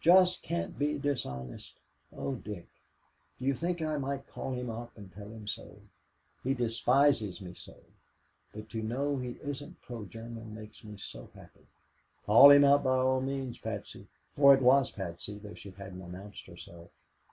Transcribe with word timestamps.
Just 0.00 0.42
can't 0.42 0.76
be 0.76 0.98
dishonest 0.98 1.78
oh, 2.12 2.34
Dick, 2.34 2.66
do 3.38 3.44
you 3.44 3.54
think 3.54 3.80
I 3.80 3.96
might 3.96 4.26
call 4.26 4.52
him 4.52 4.68
up 4.68 4.90
and 4.98 5.12
tell 5.12 5.28
him 5.28 5.46
so? 5.46 5.82
He 6.42 6.52
despises 6.52 7.40
me 7.40 7.54
so. 7.54 7.76
But 8.52 8.68
to 8.70 8.82
know 8.82 9.18
he 9.18 9.38
isn't 9.40 9.80
pro 9.82 10.04
German 10.04 10.52
makes 10.52 10.82
me 10.82 10.96
so 10.98 11.30
happy." 11.32 11.68
"Call 12.26 12.50
him 12.50 12.64
up, 12.64 12.82
by 12.82 12.96
all 12.96 13.20
means, 13.20 13.58
Patsy," 13.58 14.08
for 14.34 14.52
it 14.52 14.62
was 14.62 14.90
Patsy, 14.90 15.38
though 15.38 15.54
she 15.54 15.70
hadn't 15.70 16.02
announced 16.02 16.46
herself. 16.46 16.90